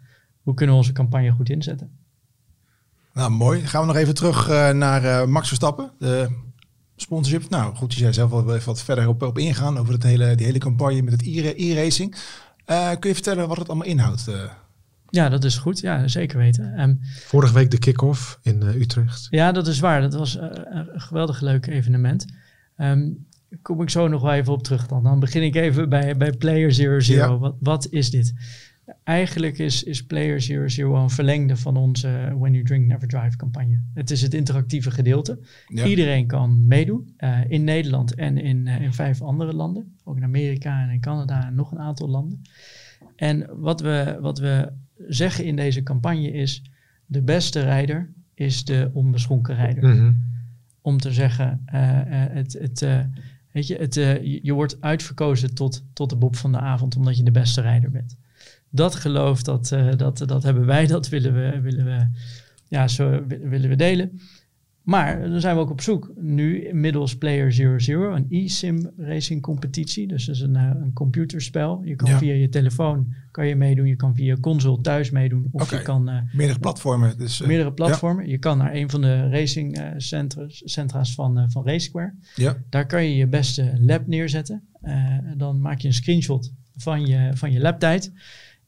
[0.43, 1.91] hoe kunnen we onze campagne goed inzetten?
[3.15, 3.67] Nou, mooi.
[3.67, 5.91] Gaan we nog even terug naar Max Verstappen.
[5.99, 6.39] De
[6.97, 7.51] sponsorship.
[7.51, 10.35] Nou goed, je zei zelf wel even wat verder op, op ingaan over het hele,
[10.35, 11.23] die hele campagne met het
[11.57, 12.15] e-racing.
[12.67, 14.29] Uh, kun je vertellen wat het allemaal inhoudt?
[14.29, 14.51] Uh?
[15.09, 15.81] Ja, dat is goed.
[15.81, 16.81] Ja, zeker weten.
[16.81, 19.27] Um, Vorige week de kick-off in uh, Utrecht.
[19.31, 20.01] Ja, dat is waar.
[20.01, 22.25] Dat was een geweldig leuk evenement.
[22.83, 23.27] Um,
[23.63, 25.03] kom ik zo nog wel even op terug dan.
[25.03, 27.33] Dan begin ik even bij, bij Player Zero Zero.
[27.33, 27.39] Ja.
[27.39, 28.35] Wat, wat is dit?
[29.05, 33.37] Eigenlijk is, is Player Zero Zero een verlengde van onze When You Drink Never Drive
[33.37, 33.81] campagne.
[33.95, 35.39] Het is het interactieve gedeelte.
[35.69, 37.15] Iedereen kan meedoen.
[37.19, 39.97] Uh, in Nederland en in, uh, in vijf andere landen.
[40.05, 42.43] Ook in Amerika en in Canada en nog een aantal landen.
[43.17, 44.73] En wat we, wat we
[45.09, 46.63] zeggen in deze campagne is...
[47.07, 49.85] de beste rijder is de onbeschonken rijder.
[49.85, 50.32] Mm -hmm.
[50.83, 51.81] Om te zeggen, uh,
[52.35, 52.53] het...
[52.53, 52.87] het
[53.53, 53.95] Weet je, het,
[54.43, 57.91] je wordt uitverkozen tot, tot de Bob van de avond omdat je de beste rijder
[57.91, 58.17] bent
[58.73, 62.07] dat geloof, dat, dat, dat hebben wij, dat willen we, willen we,
[62.69, 64.21] ja, zo willen we delen.
[64.83, 70.07] Maar dan zijn we ook op zoek nu inmiddels Player 00, een e-sim racing competitie.
[70.07, 71.83] Dus dat is een, uh, een computerspel.
[71.85, 72.19] Je kan ja.
[72.19, 75.49] via je telefoon kan je meedoen, je kan via console thuis meedoen.
[75.53, 75.79] Of okay.
[75.79, 76.11] je kan...
[76.11, 77.19] Uh, meerdere platformen.
[77.19, 78.25] Dus, meerdere platformen.
[78.25, 78.31] Ja.
[78.31, 82.15] Je kan naar een van de racing centra's, centra's van, van RaceSquare.
[82.35, 82.57] Ja.
[82.69, 84.63] Daar kan je je beste lab neerzetten.
[85.37, 88.13] dan maak je een screenshot van je, van je labtijd.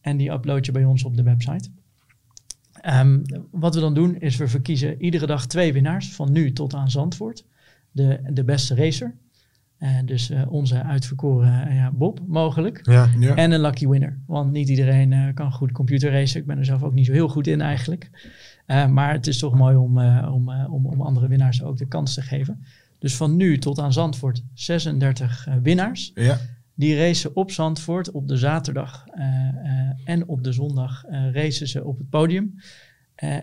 [0.01, 1.71] En die upload je bij ons op de website.
[2.87, 6.75] Um, wat we dan doen is we verkiezen iedere dag twee winnaars van nu tot
[6.75, 7.45] aan Zandvoort.
[7.91, 9.15] De, de beste racer.
[9.79, 12.81] En dus uh, onze uitverkoren uh, ja, Bob mogelijk.
[12.83, 13.35] Ja, ja.
[13.35, 14.19] En een lucky winner.
[14.27, 16.41] Want niet iedereen uh, kan goed computer racen.
[16.41, 18.11] Ik ben er zelf ook niet zo heel goed in eigenlijk.
[18.67, 22.23] maar het is toch mooi om, om, om, om andere winnaars ook de kans te
[22.23, 22.65] geven.
[22.99, 26.11] Dus van nu tot aan Zandvoort 36 winnaars.
[26.15, 26.39] Ja.
[26.75, 31.69] Die racen op Zandvoort op de zaterdag uh, uh, en op de zondag uh, racen
[31.69, 32.55] ze op het podium.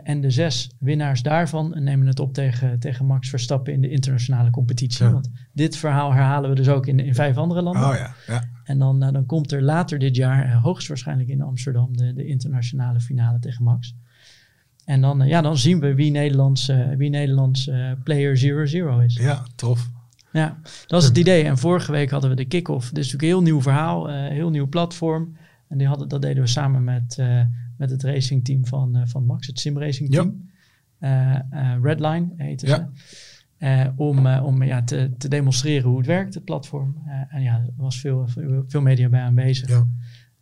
[0.03, 4.49] en de zes winnaars daarvan nemen het op tegen, tegen Max Verstappen in de internationale
[4.49, 5.07] competitie.
[5.07, 7.89] Want dit verhaal herhalen we dus ook in, in vijf andere landen.
[7.89, 8.43] Oh ja, ja.
[8.63, 13.39] En dan, dan komt er later dit jaar, hoogstwaarschijnlijk in Amsterdam, de, de internationale finale
[13.39, 13.95] tegen Max.
[14.85, 17.69] En dan, ja, dan zien we wie Nederlands, wie Nederlands
[18.03, 18.37] player
[18.99, 19.15] 0-0 is.
[19.15, 19.89] Ja, tof.
[20.31, 21.43] Ja, dat is het idee.
[21.43, 22.89] En vorige week hadden we de kick-off.
[22.89, 25.37] Dit is natuurlijk een heel nieuw verhaal, uh, heel nieuw platform.
[25.67, 27.41] En die hadden, dat deden we samen met, uh,
[27.77, 30.49] met het racingteam van, uh, van Max, het simracing team.
[31.81, 32.89] Redline heette ja.
[33.59, 33.91] ze.
[33.95, 36.95] om om ja, te, te demonstreren hoe het werkt, het platform.
[37.29, 38.27] en ja, er was veel,
[38.67, 39.69] veel, media bij aanwezig.
[39.69, 39.87] Ja.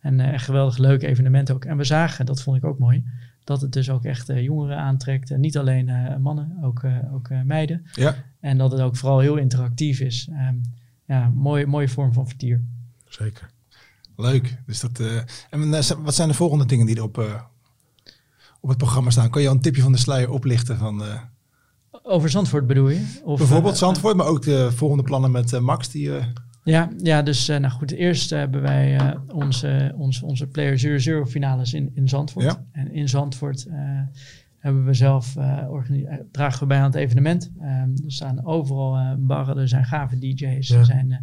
[0.00, 1.64] En een geweldig leuk evenement ook.
[1.64, 3.04] En we zagen, dat vond ik ook mooi,
[3.44, 5.36] dat het dus ook echt jongeren aantrekt.
[5.36, 5.90] niet alleen
[6.22, 7.86] mannen, ook, ook meiden.
[7.92, 8.14] Ja.
[8.40, 10.28] En dat het ook vooral heel interactief is.
[10.30, 10.62] Um,
[11.06, 12.62] ja, mooie, mooie vorm van vertier.
[13.08, 13.50] Zeker.
[14.16, 14.56] Leuk.
[14.66, 15.70] Dus dat, uh, en
[16.02, 17.40] wat zijn de volgende dingen die er op, uh,
[18.60, 19.30] op het programma staan?
[19.30, 20.78] Kan je al een tipje van de sluier oplichten?
[20.78, 21.20] Van, uh,
[22.02, 23.20] Over Zandvoort bedoel je?
[23.24, 25.88] Of, bijvoorbeeld Zandvoort, maar ook de volgende plannen met Max.
[25.88, 26.10] Die,
[26.64, 31.90] ja, ja, dus nou goed, eerst hebben wij onze, onze, onze Player 0 finales in,
[31.94, 32.44] in Zandvoort.
[32.44, 32.64] Ja.
[32.72, 33.66] En in Zandvoort
[34.60, 37.50] hebben we zelf uh, dragen we bij aan het evenement.
[37.60, 40.78] Um, er staan overal uh, barren, er zijn gave DJ's, ja.
[40.78, 41.16] er zijn uh,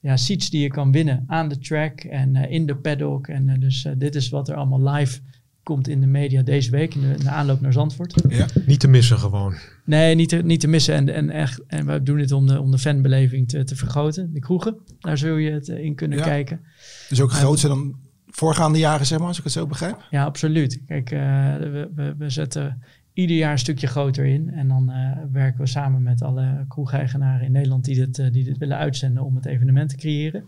[0.00, 3.28] ja, seats die je kan winnen aan de track en in de paddock.
[3.28, 5.20] En dus dit is wat er allemaal live
[5.62, 8.22] komt in de media deze week, in de, in de aanloop naar Zandvoort.
[8.28, 8.46] Ja.
[8.66, 9.54] Niet te missen gewoon.
[9.84, 10.94] Nee, niet te, niet te missen.
[10.94, 14.32] En, en, echt, en we doen dit om de, om de fanbeleving te, te vergroten.
[14.32, 16.24] De kroegen, daar zul je het in kunnen ja.
[16.24, 16.60] kijken.
[17.08, 17.96] Dus ook groter dan
[18.32, 20.06] voorgaande jaren, zeg maar, als ik het zo begrijp?
[20.10, 20.82] Ja, absoluut.
[20.86, 21.20] Kijk, uh,
[21.56, 24.50] we, we, we, zetten ieder jaar een stukje groter in.
[24.50, 28.44] En dan uh, werken we samen met alle kroegeigenaren in Nederland die dit, uh, die
[28.44, 30.44] dit willen uitzenden om het evenement te creëren.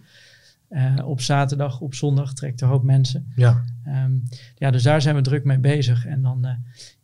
[1.04, 3.32] op zaterdag, op zondag trekt een hoop mensen.
[3.36, 3.64] Ja.
[3.86, 4.22] Um,
[4.56, 6.06] ja, dus daar zijn we druk mee bezig.
[6.06, 6.46] En dan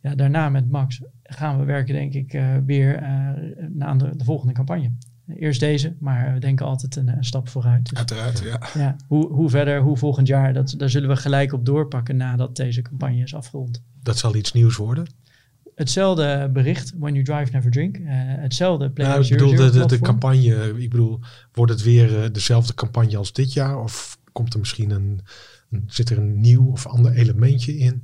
[0.01, 3.01] ja, daarna met Max gaan we werken, denk ik, weer
[3.69, 4.91] naar de, de volgende campagne.
[5.35, 7.89] Eerst deze, maar we denken altijd een, een stap vooruit.
[7.89, 8.59] Dus, Uiteraard, ja.
[8.73, 12.55] ja hoe, hoe verder, hoe volgend jaar, dat, daar zullen we gelijk op doorpakken nadat
[12.55, 13.81] deze campagne is afgerond.
[14.03, 15.05] Dat zal iets nieuws worden?
[15.75, 17.97] Hetzelfde bericht, When You Drive Never Drink.
[17.97, 21.19] Uh, hetzelfde Player nou, ik bedoel, de, de, de, campagne, ik bedoel,
[21.51, 23.79] wordt het weer uh, dezelfde campagne als dit jaar?
[23.79, 25.21] Of komt er misschien een,
[25.69, 28.03] een, zit er een nieuw of ander elementje in?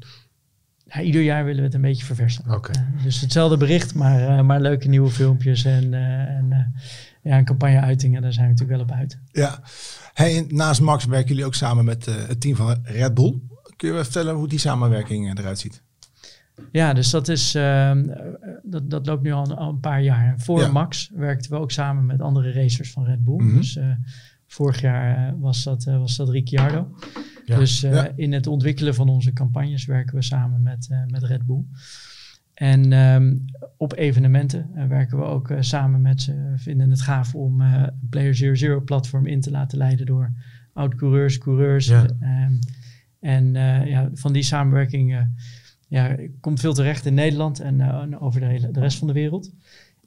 [0.86, 2.52] Ja, ieder jaar willen we het een beetje verversen.
[2.52, 2.84] Okay.
[2.98, 6.74] Uh, dus hetzelfde bericht, maar, maar leuke nieuwe filmpjes en, en
[7.28, 9.20] ja, een campagne-uitingen, daar zijn we natuurlijk wel op uit.
[9.32, 9.60] Ja.
[10.14, 13.40] Hey, naast Max werken jullie ook samen met uh, het team van Red Bull.
[13.76, 15.82] Kun je vertellen hoe die samenwerking eruit ziet?
[16.72, 17.92] Ja, dus dat, is, uh,
[18.64, 20.36] dat, dat loopt nu al, al, een paar jaar.
[20.38, 20.72] Voor Ja.
[20.72, 23.44] Max werkten we ook samen met andere racers van Red Bull.
[23.44, 23.56] Mhm.
[23.56, 23.92] Dus uh,
[24.48, 26.96] vorig jaar was, dat, was dat Ricciardo.
[27.46, 27.58] Ja.
[27.58, 28.12] Dus Ja.
[28.16, 31.64] in het ontwikkelen van onze campagnes werken we samen met, met Red Bull.
[32.58, 33.46] En um,
[33.78, 36.34] op evenementen uh, werken we ook uh, samen met ze.
[36.34, 40.32] We vinden het gaaf om uh, een Player 00 platform in te laten leiden door
[40.74, 41.88] oud-coureurs, coureurs.
[41.88, 42.06] Ja.
[42.22, 42.60] Um,
[43.20, 45.22] en uh, ja, van die samenwerking uh,
[45.88, 49.14] ja, komt veel terecht in Nederland en, uh, over de, hele, de rest van de
[49.14, 49.52] wereld.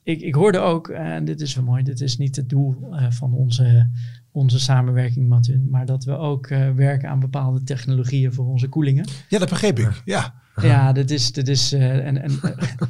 [0.02, 3.10] Ik, ik hoorde ook, en dit is wel mooi, dit is niet het doel uh,
[3.10, 3.90] van onze,
[4.30, 9.06] onze samenwerking, Matun, maar dat we ook uh, werken aan bepaalde technologieën voor onze koelingen.
[9.28, 10.02] Ja, dat begreep ik.
[10.04, 10.34] Ja.
[10.56, 12.30] Ja, dit is, dit is uh, en, en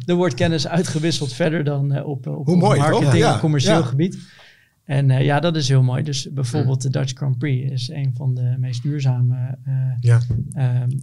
[0.06, 3.22] er wordt kennis uitgewisseld verder dan uh, op, op, Hoe mooi, op marketing?
[3.22, 3.84] Ja, en commercieel ja.
[3.84, 4.18] gebied.
[4.84, 6.02] En uh, ja, dat is heel mooi.
[6.02, 9.58] Dus bijvoorbeeld de Dutch Grand Prix is een van de meest duurzame
[10.00, 10.20] Ja.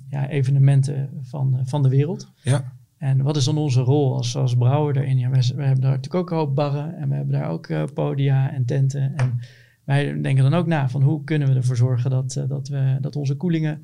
[0.09, 2.31] ja, evenementen van, van de wereld.
[2.41, 2.73] Ja.
[2.97, 5.17] En wat is dan onze rol als, als brouwer daarin?
[5.17, 8.51] Ja, wij hebben daar natuurlijk ook een hoop barren en we hebben daar ook podia
[8.51, 9.15] en tenten.
[9.15, 9.39] En
[9.83, 13.15] wij denken dan ook na van hoe kunnen we ervoor zorgen dat, dat, we, dat
[13.15, 13.81] onze koelingen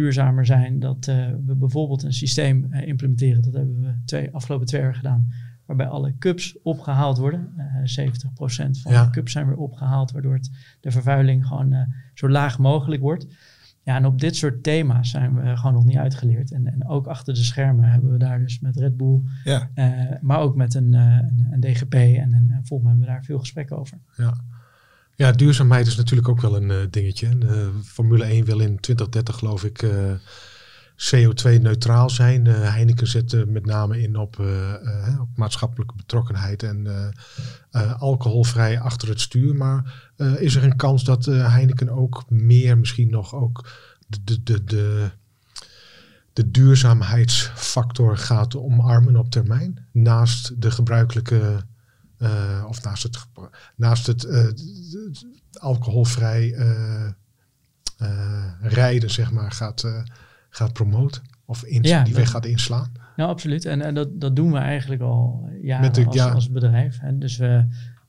[0.00, 0.78] duurzamer zijn.
[0.78, 3.42] Dat uh, we bijvoorbeeld een systeem implementeren.
[3.42, 5.28] Dat hebben we twee, afgelopen twee jaar gedaan.
[5.66, 7.48] Waarbij alle cups opgehaald worden.
[7.84, 9.04] 70% van Ja.
[9.04, 10.10] de cups zijn weer opgehaald.
[10.12, 13.26] Waardoor het, de vervuiling gewoon zo laag mogelijk wordt.
[13.82, 16.52] Ja, en op dit soort thema's zijn we gewoon nog niet uitgeleerd.
[16.52, 19.70] En, en ook achter de schermen hebben we daar dus met Red Bull, Ja.
[19.74, 22.98] uh, maar ook met een, uh, een, een, DGP en, een, en volgens mij hebben
[23.00, 23.98] we daar veel gesprekken over.
[24.16, 24.34] Ja.
[25.16, 27.38] Ja, duurzaamheid is natuurlijk ook wel een uh, dingetje.
[27.84, 30.12] Formule 1 wil in 2030 geloof ik uh,
[30.96, 32.44] CO2-neutraal zijn.
[32.44, 34.38] Uh, Heineken zet met name in op,
[35.20, 37.12] op maatschappelijke betrokkenheid en
[37.98, 39.54] alcoholvrij achter het stuur.
[39.54, 43.68] Maar is er een kans dat Heineken ook meer misschien nog ook
[44.06, 45.10] de, de, de,
[46.32, 49.86] de duurzaamheidsfactor gaat omarmen op termijn?
[49.92, 51.64] Naast de gebruikelijke,
[52.68, 53.26] of naast het,
[53.76, 54.26] naast het
[55.58, 56.54] alcoholvrij
[58.60, 59.84] rijden, zeg maar, gaat
[60.56, 61.22] gaat promoten.
[61.44, 62.92] Of in, die dat, weg gaat inslaan.
[63.16, 63.64] Nou, absoluut.
[63.64, 66.98] En, en dat, dat doen we eigenlijk al jaren als, als bedrijf.
[67.00, 67.66] En dus we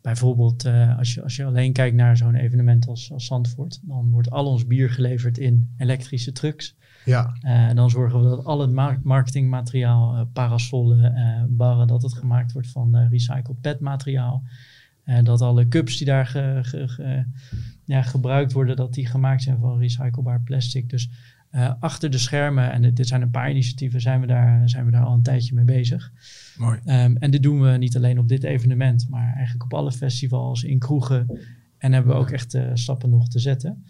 [0.07, 4.09] bijvoorbeeld, uh, als, je, als je alleen kijkt naar zo'n evenement als, als Zandvoort, dan
[4.09, 6.75] wordt al ons bier geleverd in elektrische trucks.
[7.05, 7.37] Ja.
[7.41, 12.67] Uh, dan zorgen we dat al het marketingmateriaal, uh, parasollen, barren, dat het gemaakt wordt
[12.67, 14.43] van recycled petmateriaal.
[15.03, 17.25] En dat alle cups die daar ge,
[17.85, 20.89] ja, gebruikt worden, dat die gemaakt zijn van recyclebaar plastic.
[20.89, 21.09] Dus
[21.57, 24.91] uh, achter de schermen, en dit zijn een paar initiatieven, zijn we daar, zijn we
[24.91, 26.11] daar al een tijdje mee bezig.
[26.57, 26.79] Mooi.
[26.85, 30.63] Um, en dit doen we niet alleen op dit evenement, maar eigenlijk op alle festivals,
[30.63, 31.39] in kroegen.
[31.77, 33.83] En hebben we ook echt uh, stappen nog te zetten.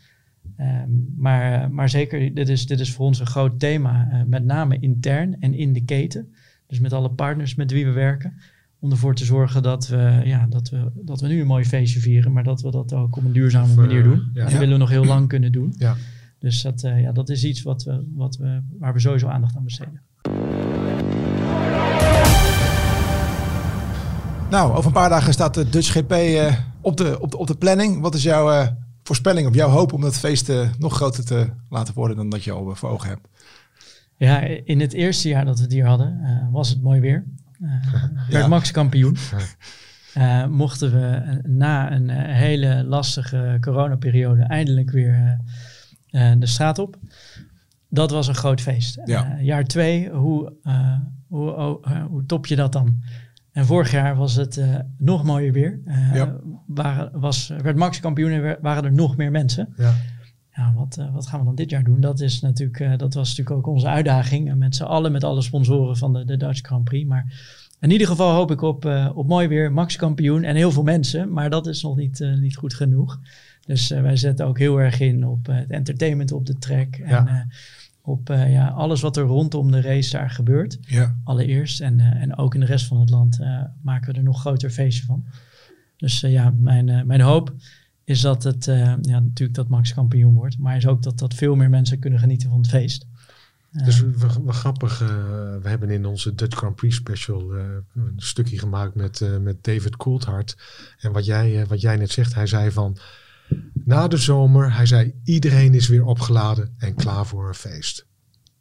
[0.59, 4.45] Um, maar, maar zeker, dit is, dit is voor ons een groot thema, uh, met
[4.45, 6.33] name intern en in de keten.
[6.67, 8.33] Dus met alle partners met wie we werken.
[8.79, 11.99] Om ervoor te zorgen dat we, ja, dat, we, dat we nu een mooi feestje
[11.99, 14.29] vieren, maar dat we dat ook op een duurzame manier doen.
[14.33, 14.39] Ja.
[14.39, 15.73] En dat willen we nog heel lang kunnen doen.
[15.77, 15.95] Ja.
[16.39, 19.55] Dus dat, uh, ja, dat is iets wat we, wat we, waar we sowieso aandacht
[19.55, 20.01] aan besteden.
[24.49, 27.47] Nou, over een paar dagen staat de Dutch GP uh, op, de, op, de, op
[27.47, 28.01] de planning.
[28.01, 28.67] Wat is jouw uh,
[29.03, 32.51] voorspelling of jouw hoop om dat feest nog groter te laten worden dan dat je
[32.51, 33.27] al voor ogen hebt?
[34.17, 36.19] Ja, in het eerste jaar dat we het hier hadden,
[36.51, 37.25] was het mooi weer.
[38.29, 39.17] werd Max kampioen.
[40.49, 45.53] mochten we na een hele lastige coronaperiode eindelijk weer uh,
[46.39, 46.97] de straat op.
[47.89, 49.01] Dat was een groot feest.
[49.05, 49.37] Ja.
[49.37, 53.03] Uh, jaar twee, hoe, uh, hoe, oh, hoe top je dat dan?
[53.51, 54.61] En vorig jaar was het
[54.97, 55.79] nog mooier weer.
[56.13, 56.39] Ja.
[56.65, 59.73] waren, was, werd Max kampioen en waren er nog meer mensen.
[59.77, 59.93] Ja.
[60.51, 61.99] Ja, wat, wat gaan we dan dit jaar doen?
[61.99, 64.55] Dat, is natuurlijk, dat was natuurlijk ook onze uitdaging.
[64.55, 67.07] Met z'n allen, met alle sponsoren van de, de Dutch Grand Prix.
[67.07, 67.33] Maar
[67.79, 71.33] in ieder geval hoop ik op, op mooi weer, Max kampioen en heel veel mensen.
[71.33, 73.19] Maar dat is nog niet, niet goed genoeg.
[73.67, 76.95] Dus uh, wij zetten ook heel erg in op uh, het entertainment op de track.
[76.95, 77.41] En uh,
[78.01, 80.77] op ja, alles wat er rondom de race daar gebeurt.
[80.81, 81.15] Ja.
[81.23, 81.81] Allereerst.
[81.81, 83.39] En, en ook in de rest van het land
[83.81, 85.25] maken we er nog groter feestje van.
[85.97, 87.53] Dus ja, mijn, mijn hoop
[88.03, 88.65] is dat het,
[89.01, 90.57] ja, natuurlijk dat Max kampioen wordt.
[90.57, 93.07] Maar is ook dat, dat veel meer mensen kunnen genieten van het feest.
[93.71, 94.03] Dus
[94.43, 94.99] wat grappig,
[95.61, 100.57] we hebben in onze Dutch Grand Prix special een stukje gemaakt met, met David Coulthard.
[100.99, 102.97] En wat jij, wat jij net zegt, hij zei van
[103.87, 108.07] na de zomer, hij zei, iedereen is weer opgeladen en klaar voor een feest.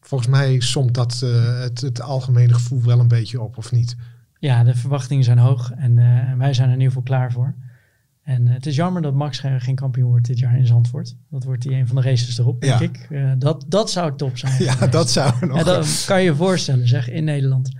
[0.01, 3.97] Volgens mij somt dat uh, het, het, algemene gevoel wel een beetje op, of niet?
[4.39, 7.55] Ja, de verwachtingen zijn hoog en uh, wij zijn er in ieder geval klaar voor.
[8.23, 11.17] En uh, het is jammer dat Max geen kampioen wordt dit jaar in Zandvoort.
[11.31, 13.27] Dat wordt hij een van de races erop, denk ja.
[13.27, 13.41] ik.
[13.41, 14.63] dat, dat zou top zijn.
[14.65, 15.57] Ja, dat zou nog.
[15.57, 17.77] Ja, dat kan je je voorstellen, zeg, in Nederland.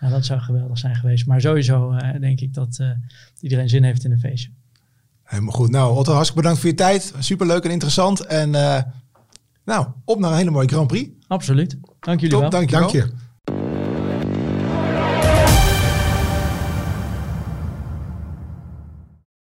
[0.00, 1.26] Nou, dat zou geweldig zijn geweest.
[1.26, 2.82] Maar sowieso denk ik dat
[3.40, 4.50] iedereen zin heeft in een feestje.
[5.30, 5.70] Helemaal goed.
[5.70, 7.14] Nou, Otto, hartstikke bedankt voor je tijd.
[7.18, 8.20] Superleuk en interessant.
[8.20, 8.78] En uh,
[9.64, 11.10] nou, op naar een hele mooie Grand Prix.
[11.26, 11.76] Absoluut.
[12.00, 12.50] Dank jullie Top, wel.
[12.50, 12.76] Dank je.
[12.76, 13.10] Dank je.